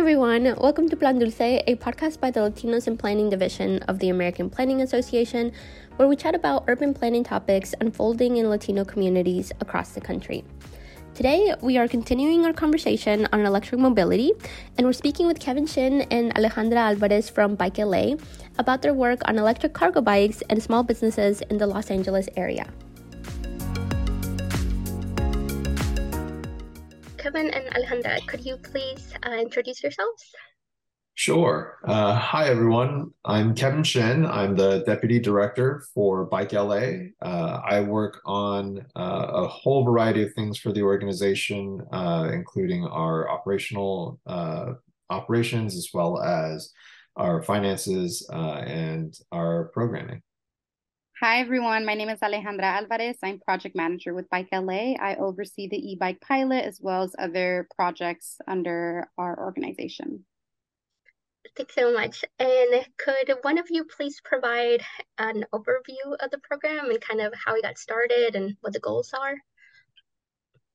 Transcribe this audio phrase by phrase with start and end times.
[0.00, 0.44] everyone.
[0.56, 4.48] Welcome to Plan Dulce, a podcast by the Latinos in Planning Division of the American
[4.48, 5.52] Planning Association,
[5.96, 10.42] where we chat about urban planning topics unfolding in Latino communities across the country.
[11.12, 14.32] Today, we are continuing our conversation on electric mobility,
[14.78, 18.14] and we're speaking with Kevin Shin and Alejandra Alvarez from Bike LA
[18.58, 22.66] about their work on electric cargo bikes and small businesses in the Los Angeles area.
[27.30, 30.20] Kevin and Alejandra, could you please uh, introduce yourselves?
[31.14, 31.78] Sure.
[31.84, 33.10] Uh, hi, everyone.
[33.24, 34.26] I'm Kevin Shin.
[34.26, 37.10] I'm the Deputy Director for Bike LA.
[37.22, 42.84] Uh, I work on uh, a whole variety of things for the organization, uh, including
[42.84, 44.72] our operational uh,
[45.08, 46.72] operations as well as
[47.14, 50.20] our finances and our programming.
[51.20, 51.84] Hi, everyone.
[51.84, 53.18] My name is Alejandra Alvarez.
[53.22, 54.94] I'm project manager with Bike LA.
[54.94, 60.24] I oversee the e-bike pilot as well as other projects under our organization.
[61.54, 62.24] Thanks so much.
[62.38, 64.82] And could one of you please provide
[65.18, 68.80] an overview of the program and kind of how we got started and what the
[68.80, 69.34] goals are?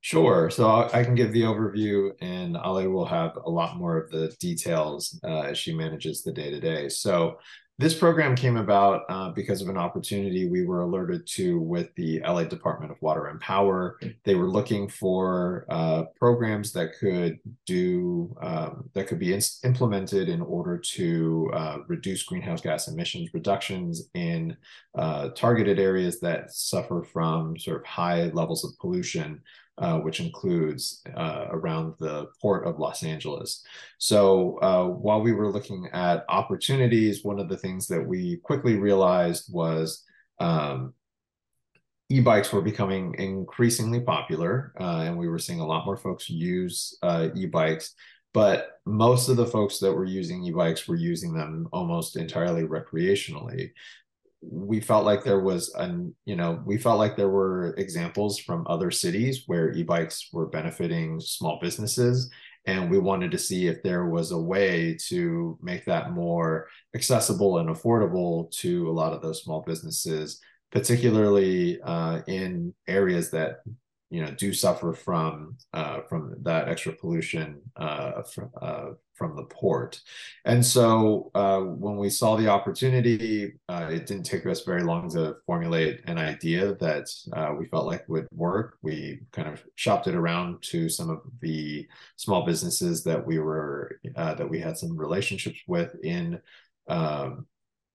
[0.06, 0.52] Sure.
[0.52, 4.28] So I can give the overview, and Ali will have a lot more of the
[4.40, 6.90] details uh, as she manages the day to day.
[6.90, 7.40] So
[7.80, 12.22] this program came about uh, because of an opportunity we were alerted to with the
[12.22, 14.00] LA Department of Water and Power.
[14.24, 20.30] They were looking for uh, programs that could do um, that could be in- implemented
[20.30, 24.56] in order to uh, reduce greenhouse gas emissions reductions in
[24.94, 29.42] uh, targeted areas that suffer from sort of high levels of pollution
[29.78, 33.64] uh, which includes uh, around the port of Los Angeles.
[33.98, 38.76] So uh, while we were looking at opportunities, one of the things that we quickly
[38.76, 40.04] realized was
[40.40, 40.94] um,
[42.10, 46.98] e-bikes were becoming increasingly popular, uh, and we were seeing a lot more folks use
[47.04, 47.94] uh, e-bikes.
[48.34, 53.72] But most of the folks that were using e-bikes were using them almost entirely recreationally
[54.52, 58.66] we felt like there was an you know we felt like there were examples from
[58.68, 62.30] other cities where e-bikes were benefiting small businesses.
[62.68, 67.60] And we wanted to see if there was a way to make that more accessible
[67.60, 70.42] and affordable to a lot of those small businesses
[70.76, 73.60] particularly uh, in areas that
[74.10, 79.44] you know do suffer from uh, from that extra pollution uh, from uh, from the
[79.44, 80.00] port.
[80.44, 85.10] And so uh, when we saw the opportunity, uh, it didn't take us very long
[85.12, 88.78] to formulate an idea that uh, we felt like would work.
[88.82, 94.00] We kind of shopped it around to some of the small businesses that we were
[94.16, 96.40] that we had some relationships with in.
[96.88, 97.48] Um,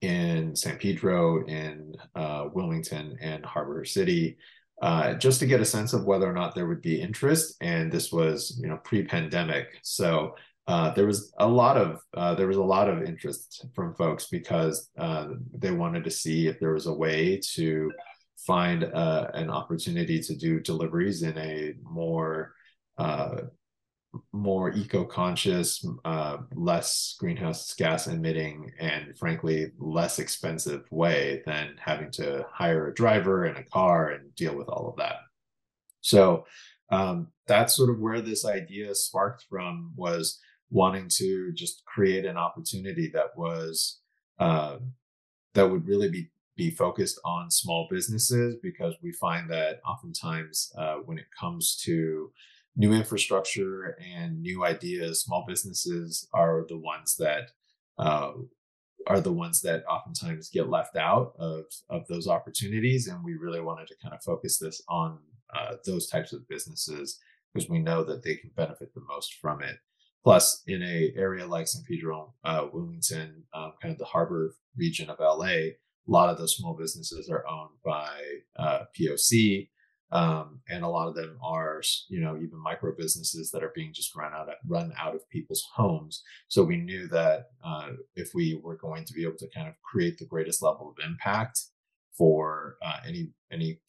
[0.03, 4.39] in San Pedro, in Wilmington, and Harbor City,
[4.81, 7.57] uh, just to get a sense of whether or not there would be interest.
[7.61, 10.35] And this was, you know, pre-pandemic, so
[10.67, 14.29] uh, there was a lot of uh, there was a lot of interest from folks
[14.29, 17.91] because uh, they wanted to see if there was a way to
[18.47, 22.55] find uh, an opportunity to do deliveries in a more
[24.33, 32.45] more eco-conscious, uh, less greenhouse gas emitting, and frankly less expensive way than having to
[32.51, 35.17] hire a driver and a car and deal with all of that.
[36.01, 36.47] So
[36.91, 42.37] um, that's sort of where this idea sparked from was wanting to just create an
[42.37, 44.01] opportunity that was
[44.39, 44.79] uh,
[45.55, 50.97] that would really be be focused on small businesses because we find that oftentimes uh,
[51.07, 52.31] when it comes to
[52.77, 57.51] new infrastructure and new ideas, small businesses are the ones that
[57.99, 58.33] uh,
[59.07, 63.09] are the ones that oftentimes get left out of of those opportunities.
[63.09, 65.19] And we really wanted to kind of focus this on
[65.55, 67.19] uh, those types of businesses
[67.53, 69.77] because we know that they can benefit the most from it.
[70.23, 75.09] Plus, in a area like San Pedro, uh, Wilmington, um, kind of the harbor region
[75.09, 75.77] of LA, a
[76.07, 78.11] lot of those small businesses are owned by
[78.59, 79.71] uh, POC,
[80.13, 83.93] um, and a lot of them are you know even micro businesses that are being
[83.93, 86.23] just run out of, run out of people's homes.
[86.49, 89.75] So we knew that uh, if we were going to be able to kind of
[89.83, 91.61] create the greatest level of impact
[92.17, 93.81] for uh, any any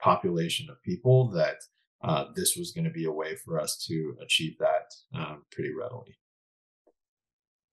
[0.00, 1.56] population of people that
[2.04, 5.70] uh, this was going to be a way for us to achieve that um, pretty
[5.74, 6.18] readily.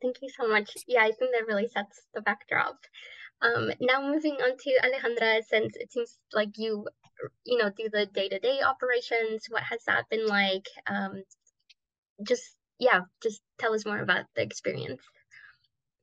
[0.02, 0.72] Thank you so much.
[0.88, 2.78] Yeah i think that really sets the backdrop.
[3.42, 6.88] Um, now moving on to Alejandra, since it seems like you
[7.46, 9.46] you know, do the day to day operations?
[9.50, 10.68] What has that been like?
[10.88, 11.24] Um,
[12.26, 12.44] just,
[12.80, 15.02] yeah, just tell us more about the experience.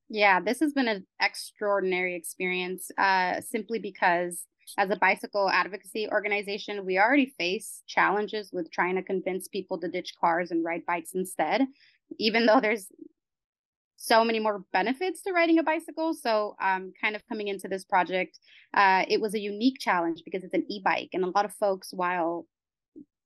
[0.09, 4.45] Yeah, this has been an extraordinary experience uh, simply because
[4.79, 9.89] as a bicycle advocacy organization, we already face challenges with trying to convince people to
[9.89, 11.63] ditch cars and ride bikes instead.
[12.19, 12.87] even though there's
[14.03, 16.15] so many more benefits to riding a bicycle.
[16.15, 18.39] So, um, kind of coming into this project,
[18.73, 21.91] uh, it was a unique challenge because it's an e-bike, and a lot of folks,
[21.93, 22.47] while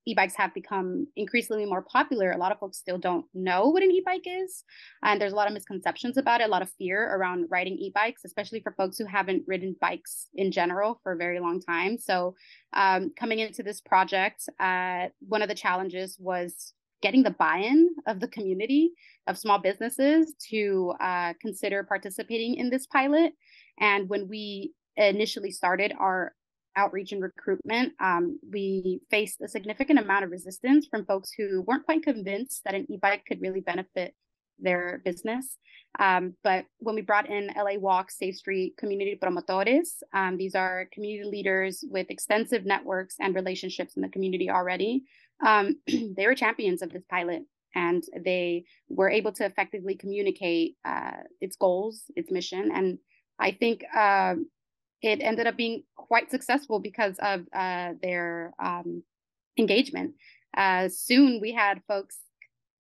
[0.06, 3.90] e-bikes have become increasingly more popular a lot of folks still don't know what an
[3.90, 4.62] e-bike is
[5.02, 8.22] and there's a lot of misconceptions about it a lot of fear around riding e-bikes
[8.26, 12.34] especially for folks who haven't ridden bikes in general for a very long time so
[12.74, 16.74] um, coming into this project uh, one of the challenges was
[17.04, 18.84] getting the buy-in of the community
[19.28, 23.32] of small businesses to uh, consider participating in this pilot
[23.78, 26.34] and when we initially started our
[26.76, 31.84] outreach and recruitment, um, we faced a significant amount of resistance from folks who weren't
[31.84, 34.14] quite convinced that an e-bike could really benefit
[34.58, 35.56] their business.
[35.98, 40.88] Um, but when we brought in LA Walk Safe Street Community Promotores, um, these are
[40.92, 45.04] community leaders with extensive networks and relationships in the community already.
[45.44, 47.42] Um, they were champions of this pilot
[47.74, 52.70] and they were able to effectively communicate uh, its goals, its mission.
[52.72, 52.98] And
[53.38, 54.36] I think uh,
[55.02, 59.02] it ended up being quite successful because of uh, their um,
[59.58, 60.14] engagement.
[60.56, 62.18] Uh, soon we had folks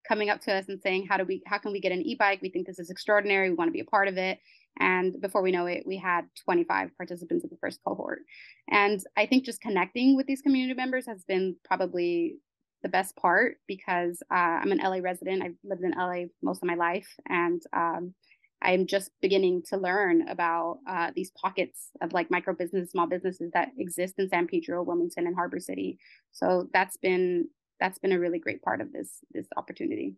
[0.06, 1.42] coming up to us and saying, "How do we?
[1.46, 2.40] How can we get an e-bike?
[2.40, 3.50] We think this is extraordinary.
[3.50, 4.38] We want to be a part of it."
[4.78, 8.22] And before we know it, we had 25 participants in the first cohort.
[8.68, 12.38] And I think just connecting with these community members has been probably
[12.84, 15.42] the best part because uh, I'm an LA resident.
[15.42, 18.14] I've lived in LA most of my life, and um,
[18.62, 23.50] I'm just beginning to learn about uh, these pockets of like micro business, small businesses
[23.54, 25.98] that exist in San Pedro, Wilmington, and Harbor City.
[26.30, 27.48] So that's been
[27.80, 30.14] that's been a really great part of this this opportunity.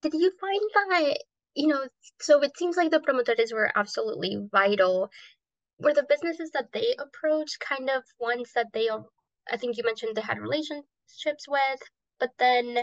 [0.00, 1.18] Did you find that
[1.56, 1.86] you know?
[2.20, 5.10] So it seems like the promoters were absolutely vital.
[5.80, 8.88] Were the businesses that they approached kind of ones that they,
[9.50, 11.80] I think you mentioned they had relationships with,
[12.18, 12.78] but then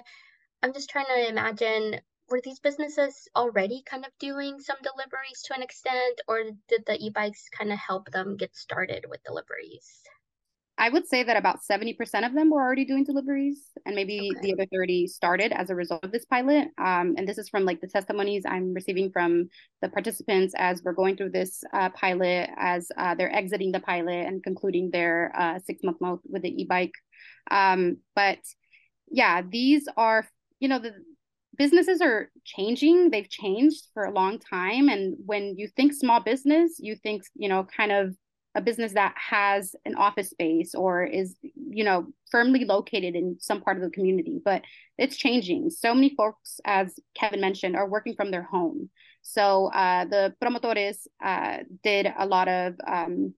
[0.63, 5.53] I'm just trying to imagine were these businesses already kind of doing some deliveries to
[5.53, 10.01] an extent, or did the e-bikes kind of help them get started with deliveries?
[10.77, 14.41] I would say that about 70% of them were already doing deliveries, and maybe okay.
[14.41, 16.69] the other 30 started as a result of this pilot.
[16.79, 19.49] Um, and this is from like the testimonies I'm receiving from
[19.81, 24.25] the participants as we're going through this uh, pilot, as uh, they're exiting the pilot
[24.25, 26.95] and concluding their uh, six month month with the e bike.
[27.51, 28.39] Um, but
[29.11, 30.27] yeah, these are,
[30.59, 30.93] you know, the,
[31.57, 33.11] businesses are changing.
[33.11, 34.89] They've changed for a long time.
[34.89, 38.15] And when you think small business you think you know kind of
[38.55, 43.61] a business that has an office space or is you know firmly located in some
[43.61, 44.63] part of the community but
[44.97, 45.69] it's changing.
[45.69, 48.89] So many folks as kevin mentioned are working from their home.
[49.21, 53.35] So uh, the promotores uh, did a lot of um,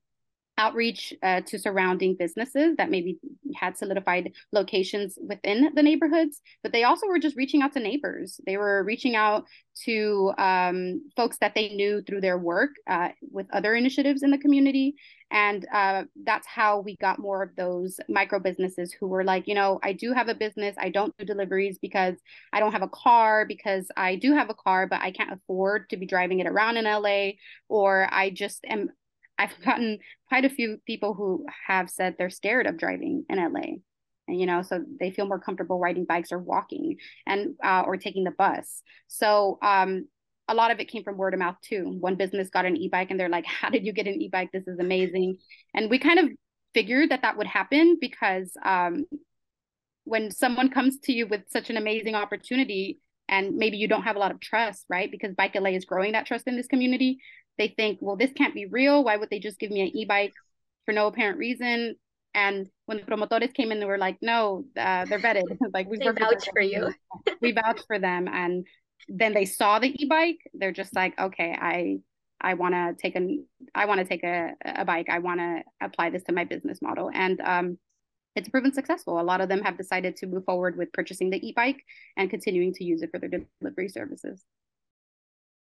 [0.58, 3.18] outreach uh, to surrounding businesses that maybe
[3.56, 8.40] had solidified locations within the neighborhoods but they also were just reaching out to neighbors.
[8.46, 9.46] They were reaching out
[9.86, 14.38] to um, folks that they knew through their work uh, with other initiatives in the
[14.38, 14.96] community.
[15.32, 19.56] And uh, that's how we got more of those micro businesses who were like you
[19.56, 20.76] know i do have a business.
[20.78, 22.16] I don't do deliveries because
[22.52, 25.90] i don't have a car because i do have a car but i can't afford
[25.90, 27.32] to be driving it around in la
[27.68, 28.90] or i just am
[29.38, 33.78] I've gotten quite a few people who have said they're scared of driving in LA.
[34.28, 37.98] And, you know, so they feel more comfortable riding bikes or walking and uh, or
[37.98, 38.82] taking the bus.
[39.08, 40.08] So um,
[40.48, 41.98] a lot of it came from word of mouth too.
[42.00, 44.50] One business got an e-bike and they're like, "How did you get an e-bike?
[44.54, 45.38] This is amazing."
[45.74, 46.30] And we kind of
[46.74, 49.06] figured that that would happen because um,
[50.06, 53.00] when someone comes to you with such an amazing opportunity
[53.30, 55.10] and maybe you don't have a lot of trust, right?
[55.10, 57.20] Because Bike LA is growing that trust in this community
[57.58, 59.04] they think, well, this can't be real.
[59.04, 60.34] Why would they just give me an e-bike
[60.86, 61.96] for no apparent reason?
[62.34, 65.58] And when the promotores came in, they were like, no, uh, they're vetted.
[65.74, 66.94] like we vouch for you.
[67.42, 68.28] we vouch for them.
[68.28, 68.66] And
[69.08, 70.40] then they saw the e-bike.
[70.54, 71.98] They're just like, okay, I
[72.42, 73.46] I want to take an
[73.76, 75.08] I want to take a, a bike.
[75.10, 77.12] I want to apply this to my business model.
[77.14, 77.78] And um,
[78.36, 79.20] it's proven successful.
[79.20, 81.84] A lot of them have decided to move forward with purchasing the e-bike
[82.18, 83.30] and continuing to use it for their
[83.62, 84.44] delivery services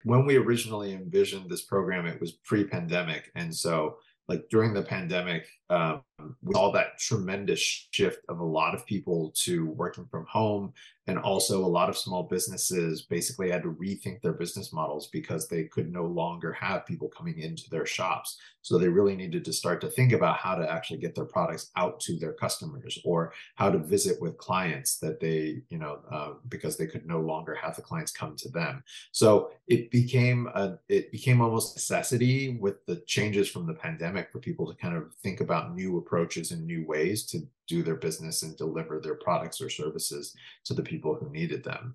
[0.04, 3.98] when we originally envisioned this program, it was pre-pandemic, and so
[4.30, 6.02] like during the pandemic, um,
[6.42, 7.60] we saw that tremendous
[7.92, 10.74] shift of a lot of people to working from home,
[11.08, 15.48] and also a lot of small businesses basically had to rethink their business models because
[15.48, 18.38] they could no longer have people coming into their shops.
[18.62, 21.72] So they really needed to start to think about how to actually get their products
[21.76, 26.34] out to their customers or how to visit with clients that they, you know, uh,
[26.48, 28.82] because they could no longer have the clients come to them.
[29.12, 34.32] So it became a, it became almost a necessity with the changes from the pandemic
[34.32, 37.96] for people to kind of think about new approaches and new ways to do their
[37.96, 41.94] business and deliver their products or services to the people who needed them.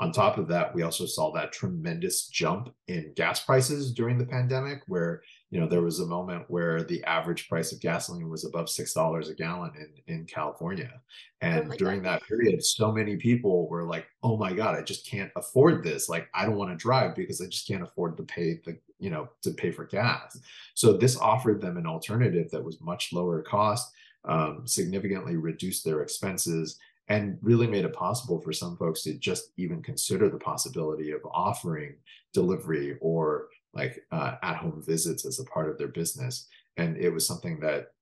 [0.00, 4.24] On top of that, we also saw that tremendous jump in gas prices during the
[4.24, 8.46] pandemic, where you know there was a moment where the average price of gasoline was
[8.46, 11.00] above six dollars a gallon in in California, oh
[11.42, 12.14] and oh during God.
[12.14, 16.08] that period, so many people were like, "Oh my God, I just can't afford this.
[16.08, 19.10] Like, I don't want to drive because I just can't afford to pay the you
[19.10, 20.38] know to pay for gas."
[20.72, 23.92] So this offered them an alternative that was much lower cost,
[24.24, 29.52] um, significantly reduced their expenses and really made it possible for some folks to just
[29.56, 31.94] even consider the possibility of offering
[32.32, 36.48] delivery or like uh, at home visits as a part of their business.
[36.76, 37.92] And it was something that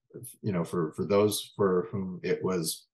[0.43, 2.87] you know for for those for whom it was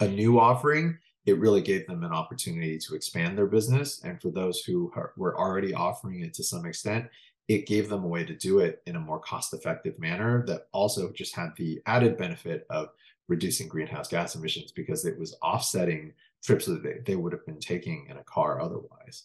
[0.00, 4.02] a new offering it really gave them an opportunity to expand their business.
[4.04, 7.06] And for those who are, were already offering it to some extent
[7.48, 10.68] it gave them a way to do it in a more cost effective manner that
[10.72, 12.88] also just had the added benefit of
[13.28, 17.60] reducing greenhouse gas emissions because it was offsetting trips that they, they would have been
[17.60, 19.24] taking in a car otherwise.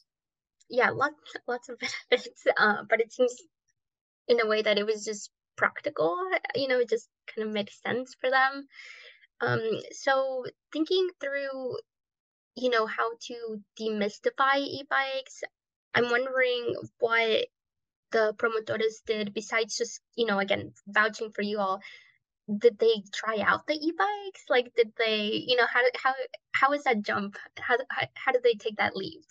[0.70, 1.16] Yeah, lots
[1.48, 1.78] lots of
[2.10, 3.36] benefits, uh, but it seems
[4.28, 6.16] in a way that it was just practical.
[6.56, 8.68] You know, it just kind of makes sense for them.
[9.42, 9.62] Um,
[9.92, 11.78] so thinking through,
[12.56, 15.44] you know, how to demystify e-bikes,
[15.96, 17.46] I'm wondering what
[18.12, 21.82] the promotores did besides just, you know, again, vouching for you all
[22.58, 24.46] did they try out the e-bikes?
[24.50, 26.14] Like did they you know how how
[26.54, 27.38] how is that jump?
[27.60, 29.24] How how, how did they take that leap?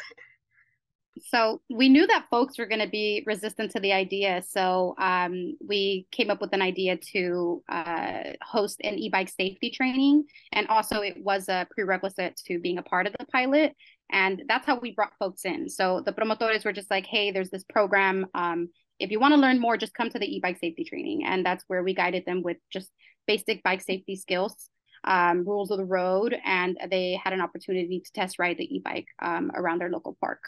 [1.21, 5.57] So we knew that folks were going to be resistant to the idea so um,
[5.67, 11.01] we came up with an idea to uh, host an e-bike safety training and also
[11.01, 13.75] it was a prerequisite to being a part of the pilot
[14.11, 17.51] and that's how we brought folks in so the promotores were just like hey there's
[17.51, 20.85] this program um, if you want to learn more, just come to the e-bike safety
[20.85, 21.25] training.
[21.25, 22.91] And that's where we guided them with just
[23.27, 24.71] basic bike safety skills,
[25.05, 29.07] um, rules of the road, and they had an opportunity to test ride the e-bike
[29.21, 30.41] um, around their local park.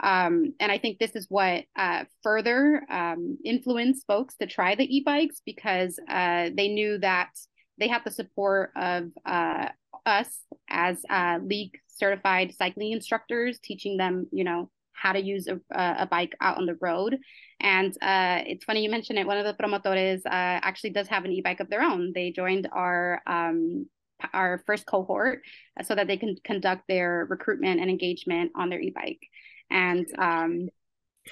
[0.00, 4.96] Um, and I think this is what uh, further um, influenced folks to try the
[4.96, 7.30] e-bikes because uh, they knew that
[7.78, 9.68] they have the support of uh,
[10.04, 15.58] us as uh, league certified cycling instructors, teaching them, you know, how to use a,
[15.72, 17.18] a bike out on the road.
[17.60, 19.26] And uh, it's funny you mentioned it.
[19.26, 22.12] One of the promotores uh, actually does have an e-bike of their own.
[22.14, 23.86] They joined our um,
[24.32, 25.42] our first cohort
[25.82, 29.20] so that they can conduct their recruitment and engagement on their e-bike.
[29.68, 30.68] And um,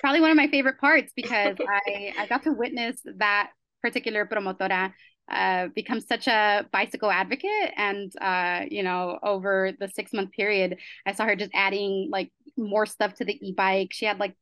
[0.01, 3.51] probably one of my favorite parts because I, I got to witness that
[3.83, 4.93] particular promotora
[5.31, 7.73] uh, become such a bicycle advocate.
[7.77, 12.33] And, uh, you know, over the six month period, I saw her just adding like
[12.57, 13.93] more stuff to the e-bike.
[13.93, 14.35] She had like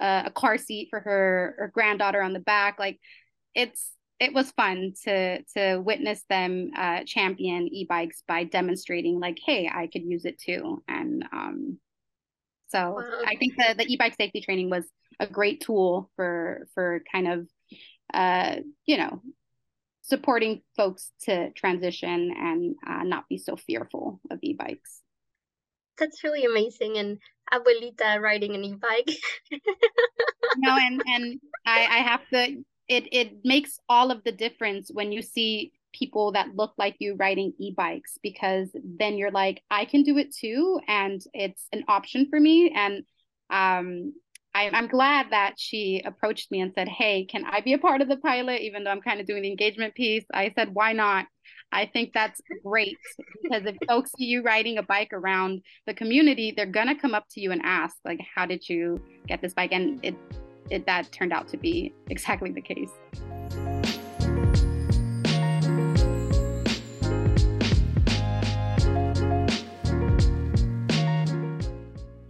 [0.00, 2.78] uh, a car seat for her, her granddaughter on the back.
[2.78, 3.00] Like
[3.54, 9.70] it's, it was fun to to witness them uh, champion e-bikes by demonstrating like hey
[9.72, 11.78] i could use it too and um,
[12.68, 13.22] so wow.
[13.26, 14.84] i think the, the e-bike safety training was
[15.20, 17.48] a great tool for for kind of
[18.14, 19.20] uh, you know
[20.06, 25.02] supporting folks to transition and uh, not be so fearful of e-bikes.
[25.98, 26.96] That's really amazing.
[26.98, 27.18] And
[27.52, 29.10] abuelita riding an e-bike.
[30.58, 32.64] no, and and I, I have to.
[32.88, 37.14] It it makes all of the difference when you see people that look like you
[37.14, 42.28] riding e-bikes because then you're like I can do it too, and it's an option
[42.30, 42.72] for me.
[42.76, 43.02] And
[43.50, 44.12] um,
[44.56, 48.00] I, I'm glad that she approached me and said, Hey, can I be a part
[48.00, 48.62] of the pilot?
[48.62, 51.26] Even though I'm kind of doing the engagement piece, I said, Why not?
[51.72, 52.96] I think that's great
[53.42, 57.26] because if folks see you riding a bike around the community, they're gonna come up
[57.32, 59.72] to you and ask, like, how did you get this bike?
[59.72, 60.14] And it,
[60.70, 62.92] it that turned out to be exactly the case.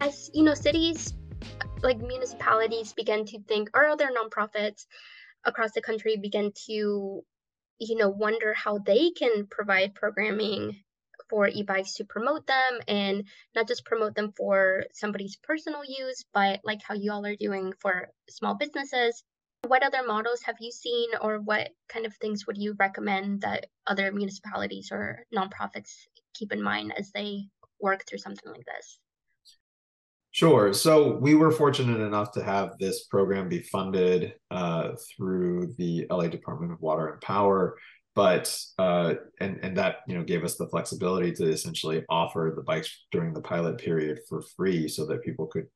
[0.00, 1.14] As you know, cities
[1.86, 4.86] like municipalities begin to think or other nonprofits
[5.44, 7.22] across the country begin to
[7.78, 10.76] you know wonder how they can provide programming
[11.30, 13.24] for e-bikes to promote them and
[13.54, 17.72] not just promote them for somebody's personal use but like how you all are doing
[17.80, 19.22] for small businesses.
[19.66, 23.66] What other models have you seen or what kind of things would you recommend that
[23.86, 25.92] other municipalities or nonprofits
[26.34, 27.48] keep in mind as they
[27.80, 28.98] work through something like this
[30.36, 30.74] Sure.
[30.74, 36.26] So we were fortunate enough to have this program be funded uh, through the LA
[36.26, 37.78] Department of Water and Power,
[38.14, 42.62] but uh, and and that you know gave us the flexibility to essentially offer the
[42.62, 45.68] bikes during the pilot period for free, so that people could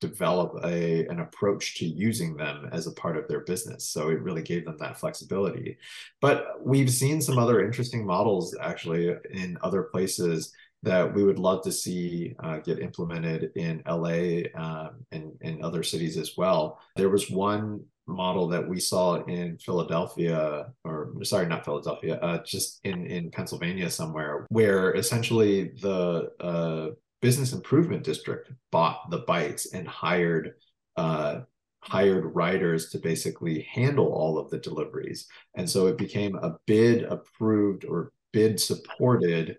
[0.00, 3.90] develop a an approach to using them as a part of their business.
[3.90, 5.78] So it really gave them that flexibility.
[6.20, 10.52] But we've seen some other interesting models actually in other places
[10.82, 15.82] that we would love to see uh, get implemented in LA um, and in other
[15.82, 16.80] cities as well.
[16.96, 22.80] There was one model that we saw in Philadelphia, or sorry, not Philadelphia, uh, just
[22.84, 26.88] in in Pennsylvania somewhere, where essentially the uh,
[27.20, 30.54] business improvement district bought the bikes and hired
[30.96, 31.40] uh,
[31.80, 37.04] hired riders to basically handle all of the deliveries, and so it became a bid
[37.04, 39.58] approved or bid supported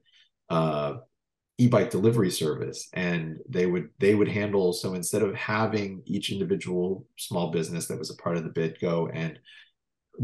[0.50, 0.98] uh,
[1.63, 7.05] e-bike delivery service and they would they would handle so instead of having each individual
[7.17, 9.39] small business that was a part of the bid go and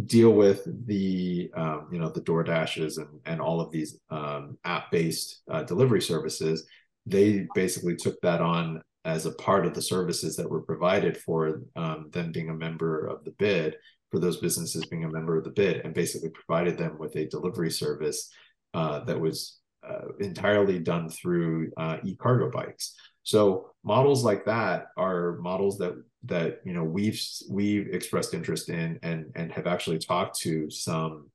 [0.06, 4.58] deal with the um, you know the door dashes and and all of these um,
[4.66, 6.68] app-based uh, delivery services
[7.06, 11.62] they basically took that on as a part of the services that were provided for
[11.76, 13.76] um, them being a member of the bid
[14.12, 17.28] for those businesses being a member of the bid and basically provided them with a
[17.28, 18.30] delivery service
[18.74, 22.96] uh, that was uh, entirely done through uh, e-cargo bikes.
[23.24, 29.00] So models like that are models that that you know we've we've expressed interest in
[29.04, 31.30] and and have actually talked to some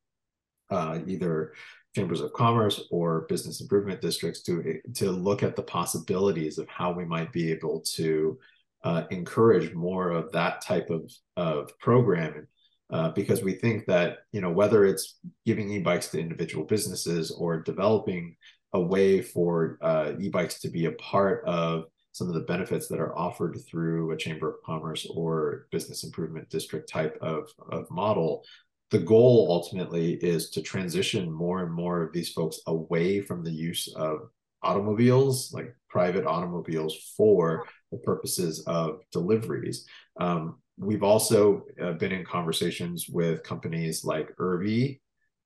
[0.70, 1.52] uh, either
[1.94, 6.92] chambers of commerce or business improvement districts to to look at the possibilities of how
[6.92, 8.38] we might be able to
[8.82, 12.46] uh, encourage more of that type of of programming
[12.94, 17.60] uh, because we think that you know whether it's giving e-bikes to individual businesses or
[17.60, 18.36] developing
[18.72, 23.00] a way for uh, e-bikes to be a part of some of the benefits that
[23.00, 28.44] are offered through a chamber of commerce or business improvement district type of, of model
[28.92, 33.50] the goal ultimately is to transition more and more of these folks away from the
[33.50, 34.28] use of
[34.62, 39.86] automobiles like private automobiles for the purposes of deliveries.
[40.20, 45.00] Um, we've also uh, been in conversations with companies like Urbi.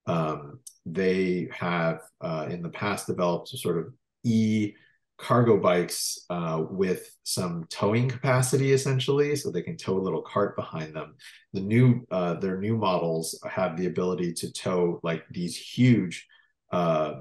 [0.07, 3.93] Um, they have uh, in the past developed sort of
[4.25, 4.73] e
[5.19, 10.55] cargo bikes uh, with some towing capacity essentially so they can tow a little cart
[10.55, 11.15] behind them
[11.53, 16.27] the new uh, their new models have the ability to tow like these huge
[16.73, 17.15] uh,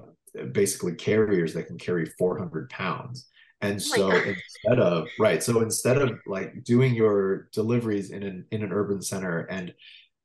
[0.52, 3.28] basically carriers that can carry 400 pounds
[3.62, 8.46] and oh so instead of right, so instead of like doing your deliveries in an
[8.52, 9.74] in an urban center and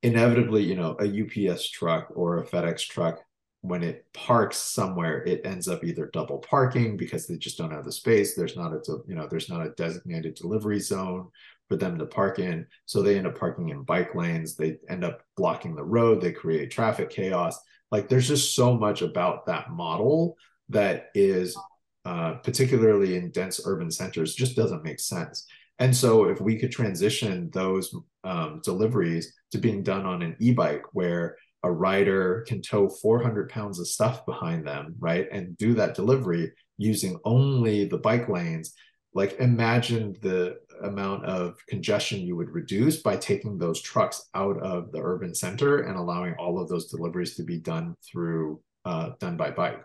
[0.03, 3.21] inevitably, you know, a UPS truck or a FedEx truck
[3.63, 7.85] when it parks somewhere it ends up either double parking because they just don't have
[7.85, 11.29] the space there's not a you know there's not a designated delivery zone
[11.73, 12.67] for them to park in.
[12.85, 16.31] So they end up parking in bike lanes they end up blocking the road they
[16.31, 17.59] create traffic chaos.
[17.91, 20.37] Like there's just so much about that model
[20.69, 21.57] that is
[22.05, 25.47] uh, particularly in dense urban centers, just doesn't make sense.
[25.79, 30.85] And so, if we could transition those um, deliveries to being done on an e-bike,
[30.93, 35.95] where a rider can tow 400 pounds of stuff behind them, right, and do that
[35.95, 38.75] delivery using only the bike lanes,
[39.15, 44.91] like imagine the amount of congestion you would reduce by taking those trucks out of
[44.91, 49.37] the urban center and allowing all of those deliveries to be done through uh, done
[49.37, 49.85] by bike.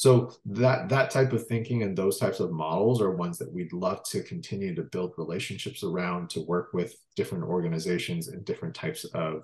[0.00, 3.74] So that that type of thinking and those types of models are ones that we'd
[3.74, 9.04] love to continue to build relationships around to work with different organizations and different types
[9.12, 9.42] of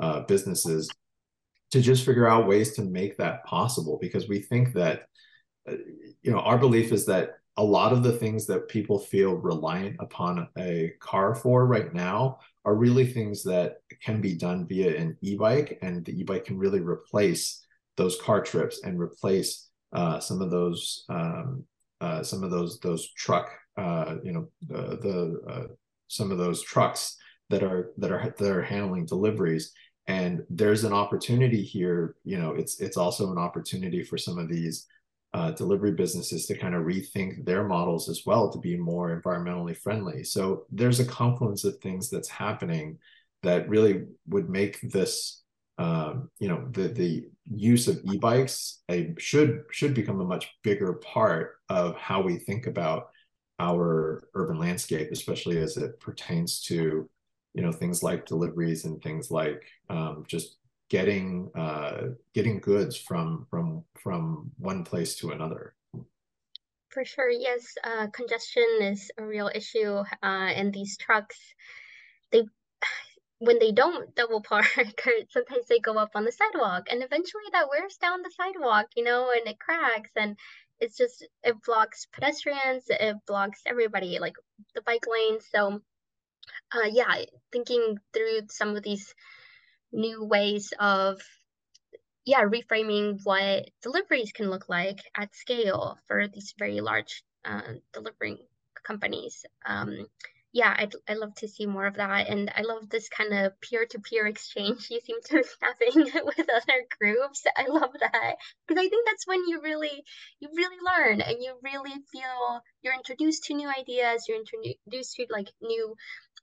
[0.00, 0.88] uh, businesses
[1.72, 3.98] to just figure out ways to make that possible.
[4.00, 5.08] Because we think that
[5.68, 5.72] uh,
[6.22, 9.96] you know our belief is that a lot of the things that people feel reliant
[9.98, 15.18] upon a car for right now are really things that can be done via an
[15.20, 17.66] e-bike and the e-bike can really replace
[17.96, 21.64] those car trips and replace uh, some of those um,
[22.00, 25.66] uh, some of those those truck uh, you know the, the uh,
[26.08, 27.16] some of those trucks
[27.50, 29.72] that are that are that are handling deliveries.
[30.08, 34.48] And there's an opportunity here you know it's it's also an opportunity for some of
[34.48, 34.86] these
[35.34, 39.76] uh, delivery businesses to kind of rethink their models as well to be more environmentally
[39.76, 40.24] friendly.
[40.24, 42.98] So there's a confluence of things that's happening
[43.42, 45.42] that really would make this
[45.78, 50.94] um, you know the the use of e-bikes a, should should become a much bigger
[50.94, 53.08] part of how we think about
[53.58, 57.08] our urban landscape especially as it pertains to
[57.56, 60.58] you know things like deliveries and things like um, just
[60.88, 65.74] getting uh, getting goods from from from one place to another.
[66.90, 71.38] For sure yes uh, congestion is a real issue uh, and these trucks.
[72.30, 72.44] They
[73.38, 74.66] when they don't double park,
[75.06, 78.86] or sometimes they go up on the sidewalk and eventually that wears down the sidewalk,
[78.96, 80.36] you know, and it cracks and
[80.80, 84.34] it's just it blocks pedestrians, it blocks everybody, like
[84.74, 85.46] the bike lanes.
[85.50, 85.80] So
[86.72, 89.14] uh yeah, thinking through some of these
[89.92, 91.20] new ways of
[92.24, 98.38] yeah, reframing what deliveries can look like at scale for these very large uh, delivering
[98.84, 99.46] companies.
[99.64, 100.06] Um,
[100.52, 102.28] yeah, I'd, I'd love to see more of that.
[102.28, 106.10] And I love this kind of peer to peer exchange you seem to be having
[106.24, 107.44] with other groups.
[107.56, 110.04] I love that because I think that's when you really,
[110.40, 115.26] you really learn and you really feel you're introduced to new ideas, you're introduced to
[115.30, 115.94] like new,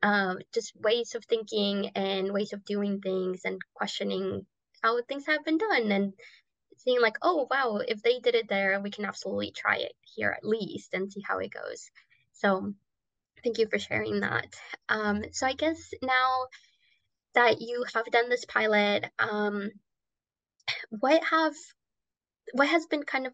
[0.04, 4.46] uh, just ways of thinking and ways of doing things and questioning
[4.84, 6.14] how things have been done and
[6.78, 10.36] seeing like, oh, wow, if they did it there, we can absolutely try it here
[10.36, 11.90] at least and see how it goes.
[12.34, 12.74] So
[13.44, 14.56] Thank you for sharing that.
[14.90, 16.48] Um, so I guess now
[17.36, 19.72] that you have done this pilot, um,
[20.90, 21.54] what have
[22.54, 23.34] what has been kind of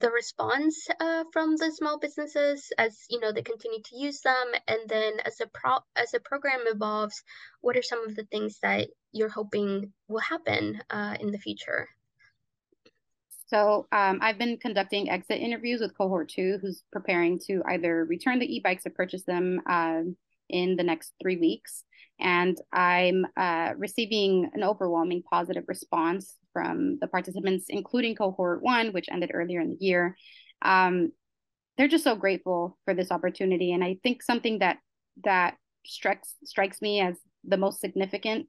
[0.00, 4.46] the response uh, from the small businesses as you know they continue to use them,
[4.66, 7.22] and then as a pro as a program evolves,
[7.60, 11.88] what are some of the things that you're hoping will happen uh, in the future?
[13.50, 18.38] So um, I've been conducting exit interviews with cohort two, who's preparing to either return
[18.38, 20.02] the e-bikes or purchase them uh,
[20.48, 21.82] in the next three weeks.
[22.20, 29.08] And I'm uh, receiving an overwhelming positive response from the participants, including cohort one, which
[29.10, 30.16] ended earlier in the year.
[30.62, 31.10] Um,
[31.76, 34.78] they're just so grateful for this opportunity, and I think something that
[35.24, 38.46] that strikes strikes me as the most significant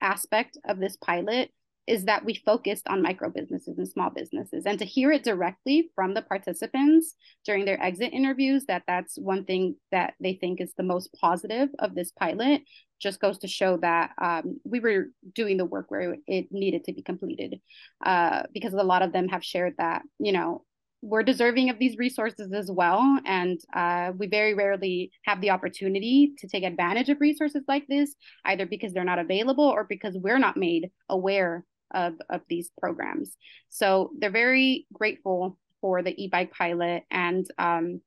[0.00, 1.52] aspect of this pilot
[1.86, 5.90] is that we focused on micro businesses and small businesses and to hear it directly
[5.94, 7.14] from the participants
[7.44, 11.68] during their exit interviews that that's one thing that they think is the most positive
[11.78, 12.62] of this pilot
[13.00, 16.92] just goes to show that um, we were doing the work where it needed to
[16.92, 17.60] be completed
[18.06, 20.64] uh, because a lot of them have shared that you know
[21.02, 23.18] we're deserving of these resources as well.
[23.26, 28.14] And uh, we very rarely have the opportunity to take advantage of resources like this,
[28.44, 33.36] either because they're not available or because we're not made aware of, of these programs.
[33.68, 38.00] So they're very grateful for the e-bike pilot and um,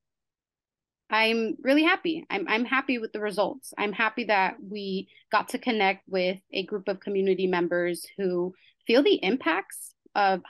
[1.10, 2.26] I'm really happy.
[2.30, 3.74] I'm I'm happy with the results.
[3.78, 8.54] I'm happy that we got to connect with a group of community members who
[8.88, 10.42] feel the impacts of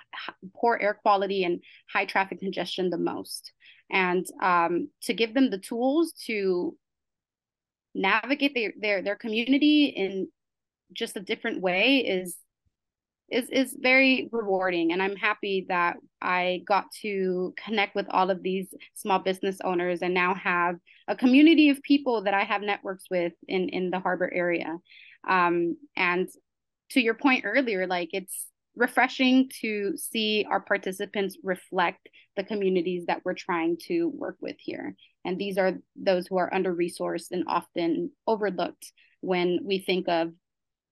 [0.56, 3.52] poor air quality and high traffic congestion the most,
[3.92, 6.78] and um, to give them the tools to
[7.94, 10.30] navigate their their their community in
[10.94, 12.38] just a different way is
[13.32, 18.44] is is very rewarding and i'm happy that i got to connect with all of
[18.44, 20.76] these small business owners and now have
[21.08, 24.78] a community of people that i have networks with in in the harbor area.
[25.28, 26.30] Um, and
[26.92, 33.22] to your point earlier like it's refreshing to see our participants reflect the communities that
[33.24, 34.96] we're trying to work with here.
[35.24, 40.34] And these are those who are under resourced and often overlooked when we think of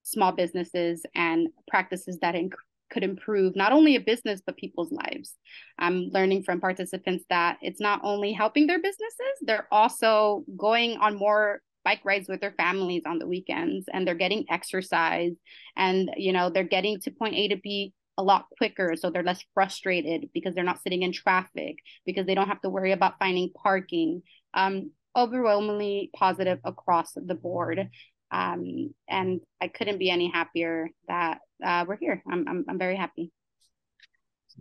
[0.03, 2.53] small businesses and practices that inc-
[2.89, 5.35] could improve not only a business but people's lives.
[5.79, 11.15] I'm learning from participants that it's not only helping their businesses, they're also going on
[11.15, 15.33] more bike rides with their families on the weekends and they're getting exercise
[15.75, 19.23] and you know they're getting to point A to B a lot quicker so they're
[19.23, 23.19] less frustrated because they're not sitting in traffic because they don't have to worry about
[23.19, 24.21] finding parking
[24.53, 27.89] um overwhelmingly positive across the board
[28.33, 32.21] um, and I couldn't be any happier that uh, we're here.
[32.29, 33.31] I'm, I'm, I'm very happy.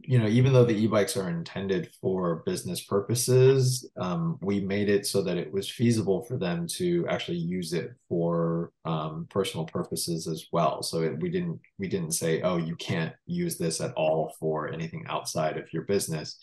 [0.03, 5.07] You know, even though the e-bikes are intended for business purposes, um, we made it
[5.07, 10.27] so that it was feasible for them to actually use it for um, personal purposes
[10.27, 10.83] as well.
[10.83, 14.73] So it, we didn't we didn't say, oh, you can't use this at all for
[14.73, 16.39] anything outside of your business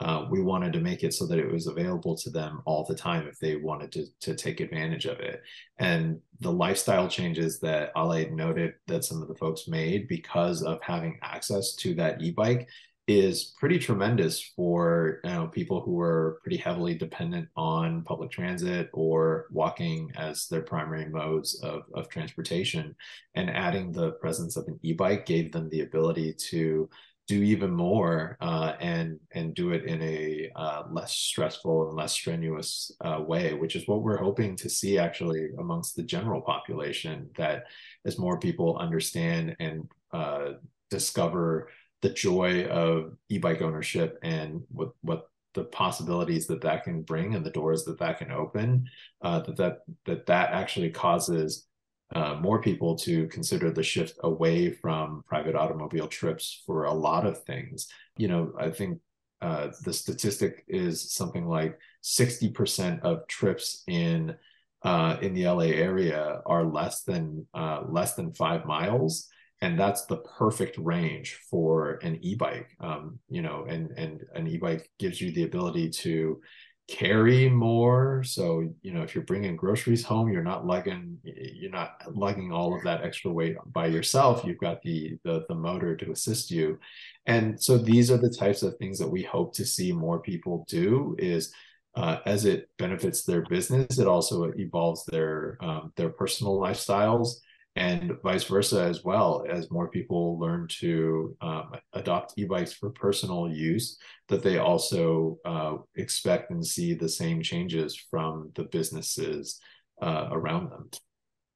[0.00, 2.94] uh, we wanted to make it so that it was available to them all the
[2.94, 5.42] time if they wanted to, to take advantage of it.
[5.78, 10.82] And the lifestyle changes that Ale noted that some of the folks made because of
[10.82, 12.68] having access to that e-bike
[13.08, 18.88] is pretty tremendous for you know people who are pretty heavily dependent on public transit
[18.92, 22.94] or walking as their primary modes of, of transportation
[23.34, 26.88] and adding the presence of an e-bike gave them the ability to
[27.28, 32.12] do even more uh, and and do it in a uh, less stressful and less
[32.12, 37.30] strenuous uh, way, which is what we're hoping to see actually amongst the general population.
[37.36, 37.64] That
[38.04, 40.52] as more people understand and uh,
[40.90, 41.68] discover
[42.02, 47.44] the joy of e-bike ownership and what what the possibilities that that can bring and
[47.44, 48.88] the doors that that can open,
[49.22, 51.66] uh, that that that that actually causes
[52.14, 57.26] uh, more people to consider the shift away from private automobile trips for a lot
[57.26, 57.88] of things.
[58.16, 59.00] You know, I think
[59.40, 64.36] uh, the statistic is something like 60% of trips in
[64.84, 69.28] uh, in the LA area are less than uh, less than five miles,
[69.60, 74.90] and that's the perfect range for an e-bike um, you know and and an e-bike
[74.98, 76.40] gives you the ability to
[76.88, 78.22] carry more.
[78.24, 82.74] So you know if you're bringing groceries home you're not lugging you're not lugging all
[82.76, 84.44] of that extra weight by yourself.
[84.44, 86.78] You've got the the, the motor to assist you.
[87.26, 90.64] And so these are the types of things that we hope to see more people
[90.68, 91.52] do is
[91.94, 97.36] uh, as it benefits their business it also evolves their um, their personal lifestyles
[97.76, 103.50] and vice versa as well as more people learn to um, adopt e-bikes for personal
[103.50, 109.60] use that they also uh, expect and see the same changes from the businesses
[110.02, 110.90] uh, around them.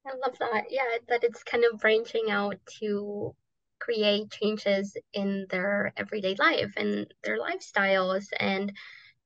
[0.07, 0.65] I love that.
[0.69, 3.35] Yeah that it's kind of branching out to
[3.79, 8.71] create changes in their everyday life and their lifestyles and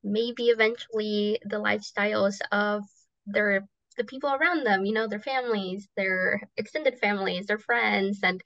[0.04, 2.82] maybe eventually the lifestyles of
[3.26, 8.42] their the people around them, you know, their families, their extended families, their friends, and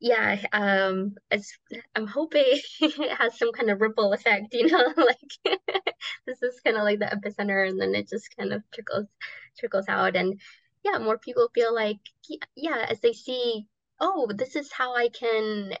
[0.00, 1.56] yeah, um, it's,
[1.94, 2.44] I'm hoping
[2.80, 5.58] it has some kind of ripple effect, you know, like
[6.26, 9.06] this is kind of like the epicenter, and then it just kind of trickles
[9.58, 10.40] trickles out, and
[10.84, 11.98] yeah, more people feel like
[12.54, 13.66] yeah, as they see,
[14.00, 15.72] oh, this is how I can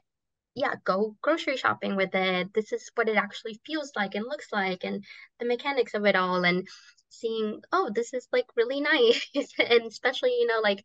[0.56, 2.52] yeah, go grocery shopping with it.
[2.54, 5.04] This is what it actually feels like and looks like, and
[5.40, 6.44] the mechanics of it all.
[6.44, 6.66] And
[7.10, 9.26] seeing oh this is like really nice
[9.58, 10.84] and especially you know like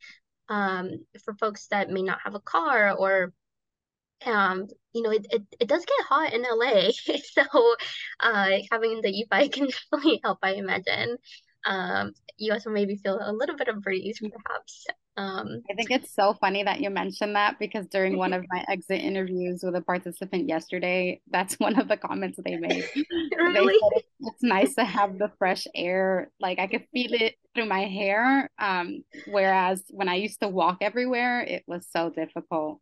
[0.50, 0.92] um
[1.26, 3.34] for folks that may not have a car or
[4.26, 6.92] um you know it, it, it does get hot in la
[7.34, 7.76] so
[8.22, 11.18] uh having the e-bike can definitely help i imagine
[11.66, 14.86] um you also maybe feel a little bit of breeze perhaps
[15.18, 18.64] um, I think it's so funny that you mentioned that because during one of my
[18.70, 22.86] exit interviews with a participant yesterday, that's one of the comments they made.
[23.38, 23.78] really?
[23.94, 26.32] They it's nice to have the fresh air.
[26.40, 28.50] Like I could feel it through my hair.
[28.58, 32.80] Um, whereas when I used to walk everywhere, it was so difficult.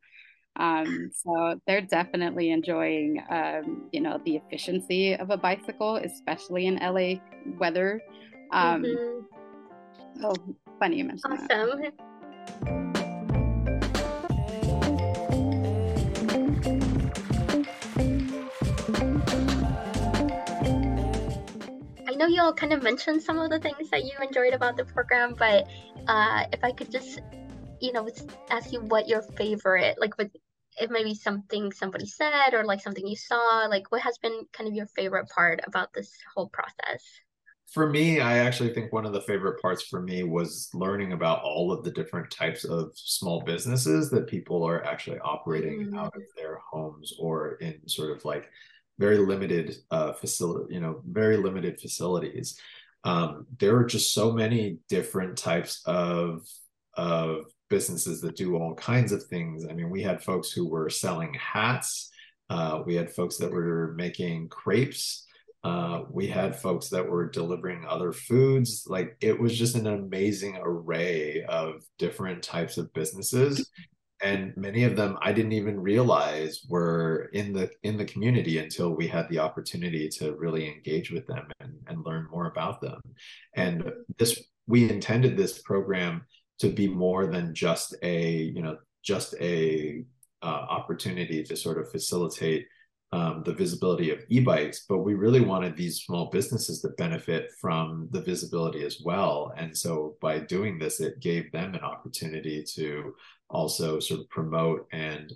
[0.55, 6.75] Um, so they're definitely enjoying, um, you know, the efficiency of a bicycle, especially in
[6.75, 7.21] LA
[7.57, 8.01] weather.
[8.51, 10.25] Um, mm-hmm.
[10.25, 10.35] Oh,
[10.77, 11.81] funny you mentioned awesome.
[11.81, 11.93] that.
[22.19, 24.85] Know you all kind of mentioned some of the things that you enjoyed about the
[24.85, 25.67] program, but
[26.07, 27.21] uh, if I could just,
[27.79, 28.07] you know,
[28.49, 30.29] ask you what your favorite, like, what
[30.79, 34.43] it may be something somebody said or like something you saw, like, what has been
[34.53, 37.03] kind of your favorite part about this whole process?
[37.71, 41.43] for me, I actually think one of the favorite parts for me was learning about
[41.43, 45.97] all of the different types of small businesses that people are actually operating mm-hmm.
[45.97, 48.49] out of their homes or in sort of like
[48.99, 52.59] very limited uh, facility, you know, very limited facilities.
[53.05, 56.45] Um, there are just so many different types of
[56.95, 59.65] of businesses that do all kinds of things.
[59.65, 62.11] I mean, we had folks who were selling hats.
[62.49, 65.25] Uh, we had folks that were making crepes.
[65.63, 68.85] Uh, we had folks that were delivering other foods.
[68.87, 73.69] Like it was just an amazing array of different types of businesses.
[74.21, 78.95] And many of them I didn't even realize were in the in the community until
[78.95, 82.99] we had the opportunity to really engage with them and, and learn more about them.
[83.55, 86.25] And this we intended this program
[86.59, 90.03] to be more than just a, you know, just a
[90.41, 92.67] uh, opportunity to sort of facilitate
[93.11, 98.07] um, the visibility of e-bikes, but we really wanted these small businesses to benefit from
[98.11, 99.51] the visibility as well.
[99.57, 103.15] And so by doing this, it gave them an opportunity to
[103.49, 105.33] also sort of promote and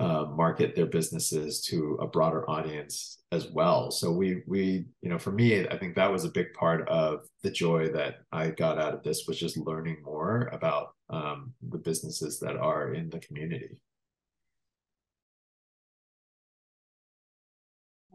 [0.00, 3.90] uh, market their businesses to a broader audience as well.
[3.90, 7.20] So we we you know for me, I think that was a big part of
[7.42, 11.78] the joy that I got out of this was just learning more about um, the
[11.78, 13.76] businesses that are in the community.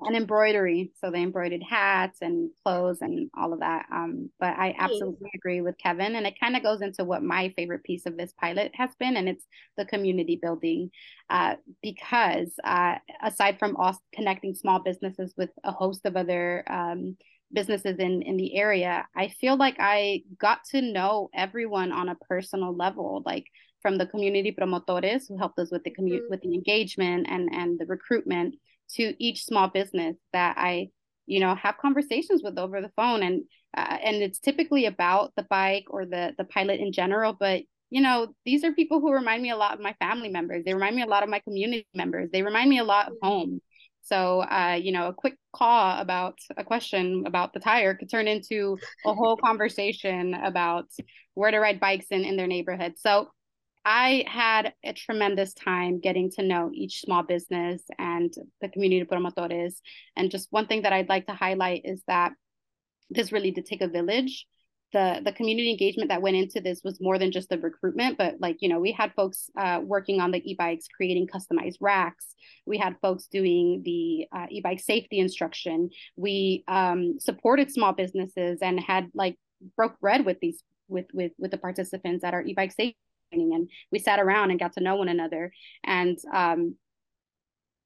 [0.08, 0.92] And embroidery.
[0.96, 3.86] So they embroidered hats and clothes and all of that.
[3.92, 6.16] Um, but I absolutely agree with Kevin.
[6.16, 9.18] And it kind of goes into what my favorite piece of this pilot has been,
[9.18, 10.92] and it's the community building.
[11.30, 17.18] Uh, because uh, aside from us connecting small businesses with a host of other um,
[17.52, 22.16] businesses in, in the area, I feel like I got to know everyone on a
[22.16, 23.24] personal level.
[23.26, 23.46] Like
[23.82, 26.30] from the community promotores who helped us with the commu- mm-hmm.
[26.30, 28.56] with the engagement and and the recruitment
[28.96, 30.90] to each small business that I,
[31.26, 33.44] you know, have conversations with over the phone, and
[33.76, 38.02] uh, and it's typically about the bike or the the pilot in general, but you
[38.02, 40.64] know, these are people who remind me a lot of my family members.
[40.66, 42.30] They remind me a lot of my community members.
[42.32, 43.62] They remind me a lot of home.
[44.02, 48.28] So, uh, you know, a quick call about a question about the tire could turn
[48.28, 50.86] into a whole conversation about
[51.34, 52.94] where to ride bikes in, in their neighborhood.
[52.98, 53.30] So
[53.90, 59.08] I had a tremendous time getting to know each small business and the community of
[59.08, 59.76] promotores.
[60.18, 62.34] And just one thing that I'd like to highlight is that
[63.10, 64.46] this really did take a village.
[64.92, 68.36] The the community engagement that went into this was more than just the recruitment, but
[68.42, 72.36] like you know, we had folks uh, working on the e-bikes, creating customized racks.
[72.66, 75.92] We had folks doing the uh, e-bike safety instruction.
[76.18, 79.38] We um, supported small businesses and had like
[79.78, 82.98] broke bread with these with with with the participants at our e-bike safety
[83.32, 85.52] and we sat around and got to know one another.
[85.84, 86.76] And um,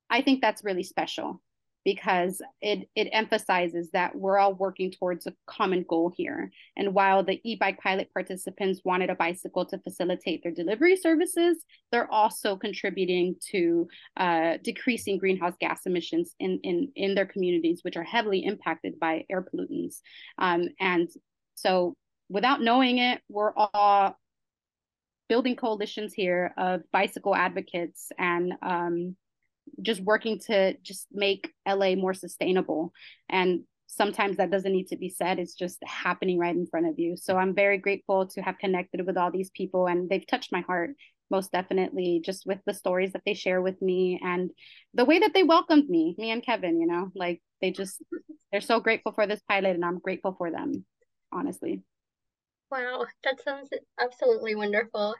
[0.10, 1.42] i think that's really special
[1.84, 6.52] because it it emphasizes that we're all working towards a common goal here.
[6.78, 12.12] And while the e-bike pilot participants wanted a bicycle to facilitate their delivery services they're
[12.12, 18.04] also contributing to uh, decreasing greenhouse gas emissions in, in in their communities which are
[18.04, 20.02] heavily impacted by air pollutants.
[20.38, 21.10] Um, and
[21.56, 21.96] so
[22.30, 24.18] without knowing it we're all
[25.32, 29.16] building coalitions here of bicycle advocates and um,
[29.82, 32.92] just working to just make LA more sustainable.
[33.30, 37.00] And sometimes that doesn't need to be said, it's just happening right in front of
[37.00, 37.16] you.
[37.16, 40.62] So I'm very grateful to have connected with all these people, and they've touched my
[40.68, 40.90] heart
[41.30, 44.52] most definitely just with the stories that they share with me and
[44.94, 48.04] the way that they welcomed me me and kevin you know like they just
[48.52, 50.84] they're so grateful for this pilot and i'm grateful for them
[51.32, 51.84] honestly
[52.72, 55.16] Wow, that sounds absolutely wonderful.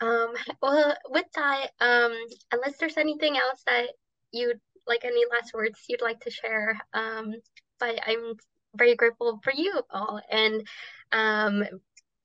[0.00, 2.12] Um, well, with that, um,
[2.52, 3.90] unless there's anything else that
[4.32, 7.34] you'd like, any last words you'd like to share, um,
[7.80, 8.34] but I'm
[8.76, 10.20] very grateful for you all.
[10.30, 10.66] And
[11.12, 11.64] um,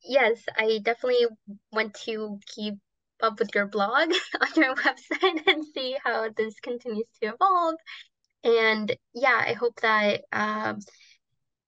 [0.04, 1.26] yes, I definitely
[1.72, 2.74] want to keep
[3.22, 7.76] up with your blog on your website and see how this continues to evolve.
[8.44, 10.80] And yeah, I hope that um,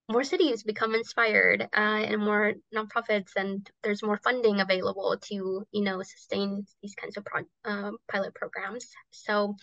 [0.09, 5.83] more cities become inspired uh, and more nonprofits and there's more funding available to you
[5.83, 9.55] know sustain these kinds of pro- uh, pilot programs so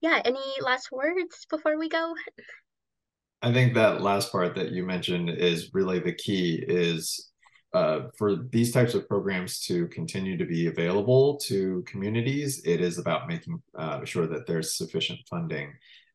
[0.00, 2.14] yeah any last words before we go
[3.42, 7.32] i think that last part that you mentioned is really the key is
[7.74, 12.98] uh, for these types of programs to continue to be available to communities, it is
[12.98, 15.72] about making uh, sure that there's sufficient funding.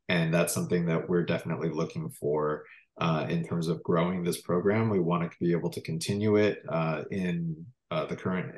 [0.08, 2.62] And that's something that we're definitely looking for
[3.00, 4.90] uh, in terms of growing this program.
[4.90, 8.54] We want to be able to continue it uh, in uh, the current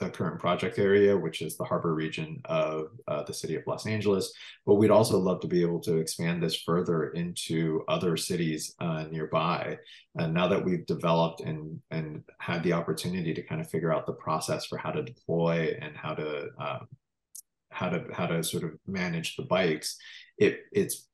[0.00, 3.86] the current project area, which is the harbor region of uh, the city of Los
[3.86, 4.32] Angeles.
[4.66, 9.04] But we'd also love to be able to expand this further into other cities uh,
[9.10, 9.78] nearby.
[10.16, 14.06] And now that we've developed and and had the opportunity to kind of figure out
[14.06, 16.88] the process for how to deploy and how to um,
[17.70, 19.96] how to how to sort of manage the bikes,
[20.38, 21.08] it it's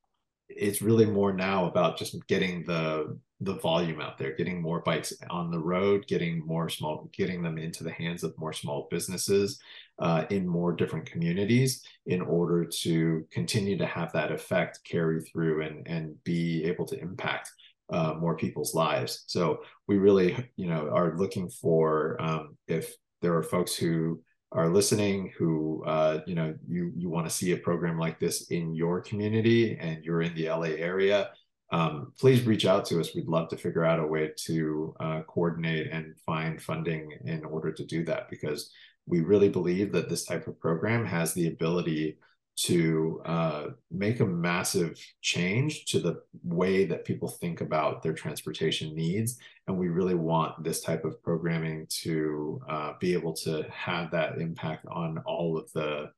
[0.56, 5.14] it's really more now about just getting the the volume out there getting more bikes
[5.30, 9.58] on the road getting more small getting them into the hands of more small businesses
[10.00, 15.62] uh, in more different communities in order to continue to have that effect carry through
[15.62, 17.50] and and be able to impact
[17.90, 19.24] uh, more people's lives.
[19.26, 24.68] So we really you know are looking for um, if there are folks who are
[24.68, 28.74] listening who uh, you know you you want to see a program like this in
[28.74, 31.30] your community and you're in the LA area,
[31.72, 33.14] um, please reach out to us.
[33.14, 37.72] We'd love to figure out a way to uh, coordinate and find funding in order
[37.72, 38.70] to do that because
[39.06, 42.18] we really believe that this type of program has the ability
[42.64, 48.94] to uh, make a massive change to the way that people think about their transportation
[48.94, 49.38] needs.
[49.66, 54.38] And we really want this type of programming to uh, be able to have that
[54.38, 56.10] impact on all of the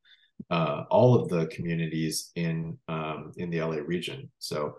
[0.50, 4.28] uh, all of the communities in um, in the LA region.
[4.38, 4.76] So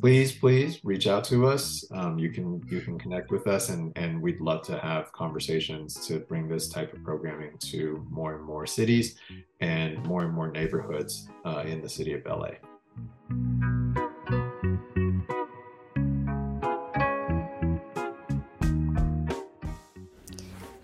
[0.00, 1.84] please please reach out to us.
[1.92, 6.06] Um, you can you can connect with us and and we'd love to have conversations
[6.06, 9.16] to bring this type of programming to more and more cities
[9.60, 12.48] and more and more neighborhoods uh, in the city of la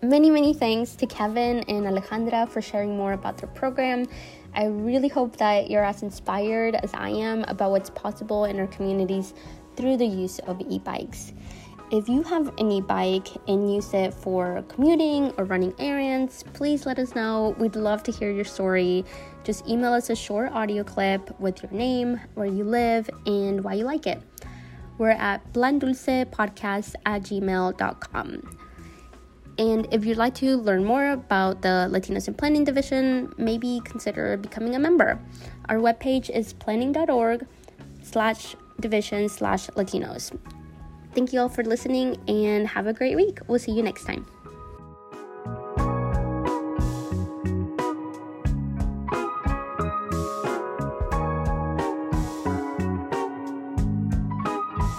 [0.03, 4.07] Many, many thanks to Kevin and Alejandra for sharing more about their program
[4.57, 8.67] I really hope that you're as inspired as I am about what's possible in our
[8.67, 9.35] communities
[9.77, 11.35] through the use of e bikes.
[11.93, 16.87] If you have an e bike and use it for commuting or running errands, please
[16.87, 17.55] let us know.
[17.59, 19.05] We'd love to hear your story.
[19.45, 23.75] Just email us a short audio clip with your name, where you live, and why
[23.75, 24.23] you like it.
[24.97, 28.66] We're at plandulcepodcast at gmail.com.
[29.59, 34.37] And if you'd like to learn more about the Latinos in Planning Division, maybe consider
[34.37, 35.19] becoming a member.
[35.69, 37.47] Our webpage is planning.org
[38.03, 40.37] slash division slash Latinos.
[41.15, 43.39] Thank you all for listening and have a great week.
[43.49, 44.27] We'll see you next time.